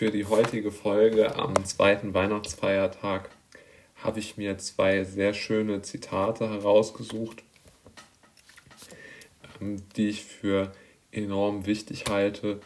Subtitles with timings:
[0.00, 3.28] Für die heutige Folge am zweiten Weihnachtsfeiertag
[3.96, 7.42] habe ich mir zwei sehr schöne Zitate herausgesucht,
[9.60, 10.72] ähm, die ich für
[11.12, 12.60] enorm wichtig halte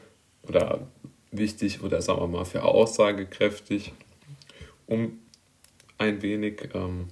[0.44, 0.86] oder
[1.32, 3.92] wichtig oder sagen wir mal für aussagekräftig,
[4.86, 5.18] um
[5.98, 7.08] ein wenig ähm,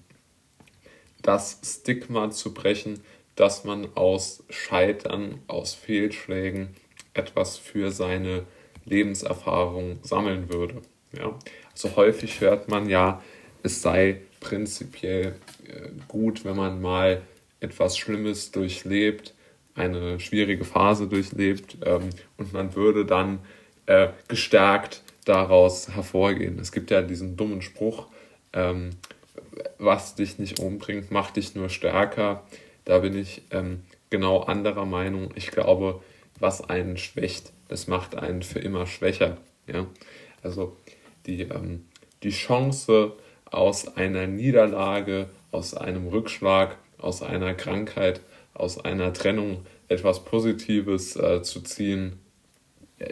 [1.21, 3.03] das Stigma zu brechen,
[3.35, 6.77] dass man aus Scheitern, aus Fehlschlägen
[7.13, 8.47] etwas für seine
[8.85, 10.83] Lebenserfahrung sammeln würde.
[11.17, 11.39] Ja?
[11.73, 13.23] Also häufig hört man ja,
[13.63, 15.35] es sei prinzipiell
[15.67, 17.23] äh, gut, wenn man mal
[17.61, 19.35] etwas Schlimmes durchlebt,
[19.75, 23.39] eine schwierige Phase durchlebt ähm, und man würde dann
[23.87, 26.59] äh, gestärkt daraus hervorgehen.
[26.59, 28.09] Es gibt ja diesen dummen Spruch,
[28.53, 28.91] ähm,
[29.79, 32.43] was dich nicht umbringt, macht dich nur stärker.
[32.85, 35.31] Da bin ich ähm, genau anderer Meinung.
[35.37, 36.03] Ich glaube,
[36.39, 39.39] was einen schwächt, das macht einen für immer schwächer.
[39.67, 39.87] Ja?
[40.43, 40.77] Also
[41.25, 41.87] die, ähm,
[42.23, 43.15] die Chance
[43.47, 48.21] aus einer Niederlage, aus einem Rückschlag, aus einer Krankheit,
[48.53, 52.19] aus einer Trennung etwas Positives äh, zu ziehen,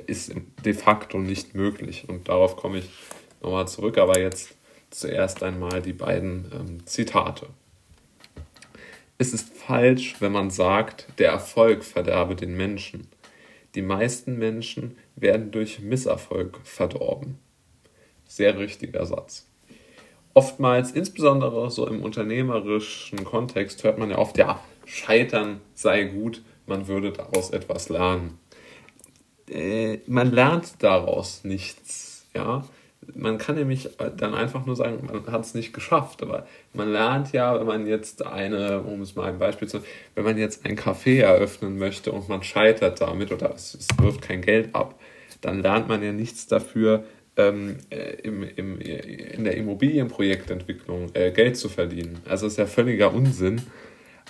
[0.06, 2.05] ist de facto nicht möglich.
[2.06, 2.91] Und darauf komme ich
[3.41, 3.97] nochmal zurück.
[3.97, 4.55] Aber jetzt
[4.91, 7.47] zuerst einmal die beiden ähm, Zitate.
[9.17, 13.08] Es ist falsch, wenn man sagt, der Erfolg verderbe den Menschen.
[13.75, 17.39] Die meisten Menschen werden durch Misserfolg verdorben.
[18.27, 19.47] Sehr richtiger Satz.
[20.35, 26.89] Oftmals, insbesondere so im unternehmerischen Kontext, hört man ja oft, ja, Scheitern sei gut, man
[26.89, 28.39] würde daraus etwas lernen.
[29.48, 32.65] Äh, man lernt daraus nichts, ja
[33.14, 36.22] man kann nämlich dann einfach nur sagen, man hat es nicht geschafft.
[36.22, 39.80] Aber man lernt ja, wenn man jetzt eine, um es mal ein Beispiel zu
[40.14, 44.22] wenn man jetzt ein Café eröffnen möchte und man scheitert damit oder es, es wirft
[44.22, 44.98] kein Geld ab,
[45.41, 47.05] dann lernt man ja nichts dafür,
[47.36, 52.19] ähm, äh, im, im, in der Immobilienprojektentwicklung äh, Geld zu verdienen.
[52.28, 53.62] Also ist ja völliger Unsinn.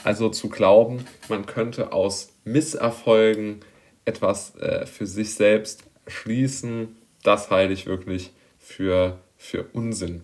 [0.04, 3.60] Also zu glauben, man könnte aus Misserfolgen
[4.04, 10.22] etwas äh, für sich selbst schließen, das halte ich wirklich für, für Unsinn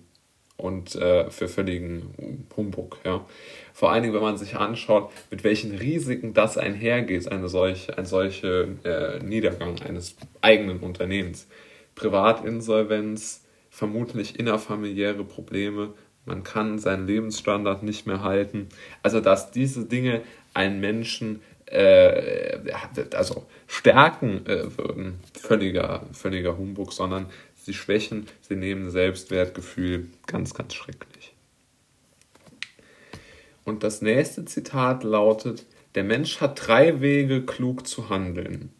[0.56, 2.98] und äh, für völligen Humbug.
[3.04, 3.26] Ja.
[3.72, 8.06] Vor allen Dingen, wenn man sich anschaut, mit welchen Risiken das einhergeht, eine solche, ein
[8.06, 11.48] solcher äh, Niedergang eines eigenen Unternehmens.
[11.94, 15.94] Privatinsolvenz, vermutlich innerfamiliäre Probleme,
[16.24, 18.68] man kann seinen Lebensstandard nicht mehr halten.
[19.02, 20.22] Also, dass diese Dinge
[20.54, 22.58] einen Menschen äh,
[23.14, 27.26] also stärken äh, würden, völliger, völliger Humbug, sondern
[27.66, 31.34] sie schwächen, sie nehmen Selbstwertgefühl ganz, ganz schrecklich.
[33.64, 35.66] Und das nächste Zitat lautet,
[35.96, 38.70] der Mensch hat drei Wege, klug zu handeln.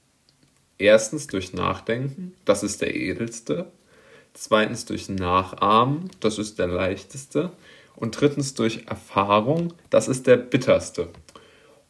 [0.78, 3.72] Erstens durch Nachdenken, das ist der edelste.
[4.34, 7.50] Zweitens durch Nachahmen, das ist der leichteste.
[7.96, 11.08] Und drittens durch Erfahrung, das ist der bitterste.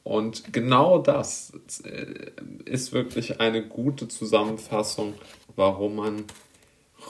[0.02, 1.52] Und genau das
[1.84, 2.30] äh,
[2.64, 5.12] ist wirklich eine gute Zusammenfassung,
[5.56, 6.24] warum man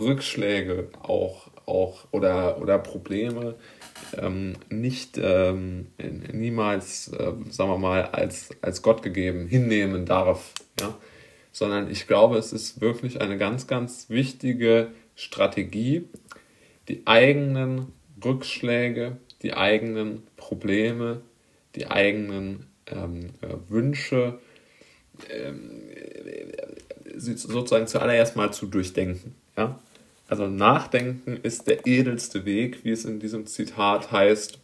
[0.01, 3.57] Rückschläge auch, auch oder, oder Probleme
[4.17, 5.89] ähm, nicht ähm,
[6.33, 10.53] niemals, äh, sagen wir mal, als, als Gott gegeben hinnehmen darf.
[10.81, 10.97] Ja?
[11.53, 16.09] Sondern ich glaube, es ist wirklich eine ganz, ganz wichtige Strategie,
[16.89, 17.93] die eigenen
[18.23, 21.23] Rückschläge, die eigenen Probleme,
[21.75, 24.39] die eigenen ähm, äh, Wünsche
[25.31, 25.83] ähm,
[27.17, 29.35] sozusagen zuallererst mal zu durchdenken.
[29.57, 29.79] Ja?
[30.29, 34.59] Also Nachdenken ist der edelste Weg, wie es in diesem Zitat heißt.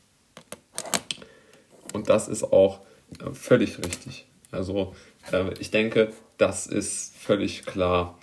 [1.92, 2.80] Und das ist auch
[3.20, 4.26] äh, völlig richtig.
[4.50, 4.94] Also
[5.30, 8.18] äh, ich denke, das ist völlig klar.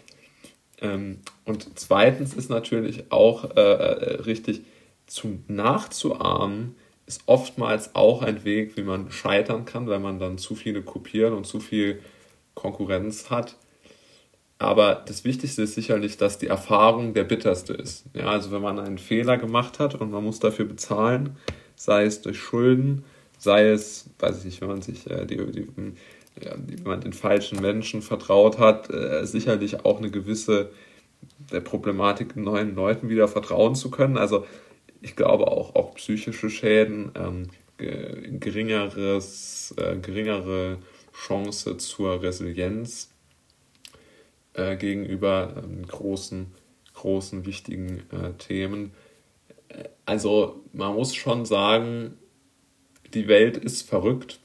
[0.81, 4.61] Ähm, und zweitens ist natürlich auch äh, richtig,
[5.07, 6.75] zum Nachzuahmen
[7.05, 11.33] ist oftmals auch ein Weg, wie man scheitern kann, wenn man dann zu viele kopieren
[11.33, 12.03] und zu viel
[12.53, 13.55] Konkurrenz hat.
[14.59, 18.03] Aber das Wichtigste ist sicherlich, dass die Erfahrung der bitterste ist.
[18.13, 21.37] Ja, also wenn man einen Fehler gemacht hat und man muss dafür bezahlen,
[21.75, 23.05] sei es durch Schulden,
[23.37, 25.65] sei es, weiß ich nicht, wenn man sich äh, die, die,
[26.43, 30.71] ja, wenn man den falschen Menschen vertraut hat, äh, sicherlich auch eine gewisse
[31.51, 34.17] der Problematik neuen Leuten wieder vertrauen zu können.
[34.17, 34.45] Also
[35.01, 37.47] ich glaube auch, auch psychische Schäden, ähm,
[37.77, 40.79] geringeres, äh, geringere
[41.13, 43.08] Chance zur Resilienz
[44.59, 46.47] äh, gegenüber ähm, großen,
[46.93, 48.91] großen, wichtigen äh, Themen.
[50.05, 52.17] Also man muss schon sagen,
[53.13, 54.39] die Welt ist verrückt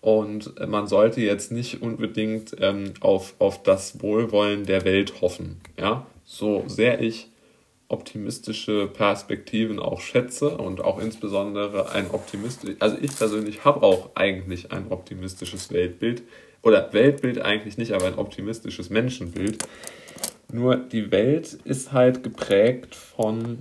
[0.00, 5.60] und man sollte jetzt nicht unbedingt ähm, auf, auf das Wohlwollen der Welt hoffen.
[5.78, 6.06] Ja?
[6.24, 7.28] so sehr ich
[7.92, 14.72] optimistische Perspektiven auch schätze und auch insbesondere ein optimistisch, also ich persönlich habe auch eigentlich
[14.72, 16.22] ein optimistisches Weltbild
[16.62, 19.66] oder Weltbild eigentlich nicht, aber ein optimistisches Menschenbild.
[20.52, 23.58] Nur die Welt ist halt geprägt von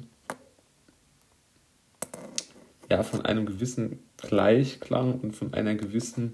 [2.89, 6.33] ja, von einem gewissen Gleichklang und von einer gewissen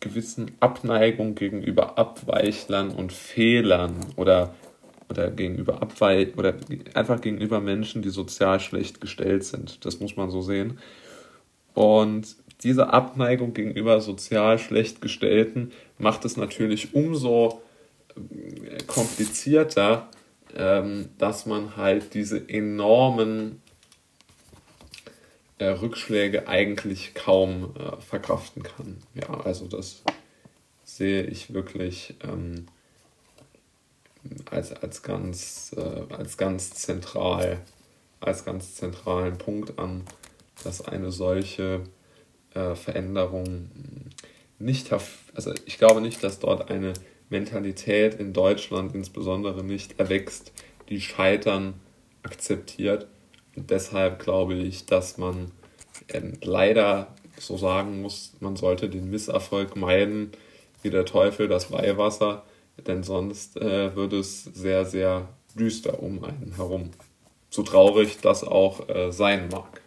[0.00, 4.54] gewissen Abneigung gegenüber Abweichlern und Fehlern oder
[5.08, 6.54] oder gegenüber Abweich oder
[6.94, 9.84] einfach gegenüber Menschen, die sozial schlecht gestellt sind.
[9.84, 10.78] Das muss man so sehen.
[11.74, 17.62] Und diese Abneigung gegenüber sozial schlecht gestellten macht es natürlich umso
[18.16, 20.08] äh, komplizierter,
[20.56, 23.60] ähm, dass man halt diese enormen
[25.58, 28.98] äh, Rückschläge eigentlich kaum äh, verkraften kann.
[29.14, 30.02] Ja, also das
[30.84, 32.66] sehe ich wirklich ähm,
[34.56, 37.60] als, als, ganz, äh, als ganz zentral,
[38.20, 40.04] als ganz zentralen Punkt an,
[40.64, 41.82] dass eine solche
[42.54, 43.70] äh, Veränderung
[44.58, 44.90] nicht,
[45.34, 46.94] also ich glaube nicht, dass dort eine
[47.28, 50.52] Mentalität in Deutschland insbesondere nicht erwächst,
[50.88, 51.74] die Scheitern
[52.22, 53.06] akzeptiert.
[53.54, 55.50] Und deshalb glaube ich, dass man
[56.08, 60.32] äh, leider so sagen muss, man sollte den Misserfolg meiden,
[60.80, 62.44] wie der Teufel das Weihwasser
[62.86, 66.90] denn sonst äh, würde es sehr, sehr düster um einen herum.
[67.50, 69.80] So traurig das auch äh, sein mag.